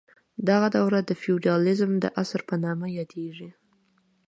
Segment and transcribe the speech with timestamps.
[0.49, 3.49] دغه دوره د فیوډالیزم د عصر په نامه هم یادیږي.